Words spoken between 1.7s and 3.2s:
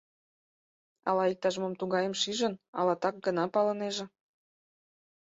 тугайым шижын, ала так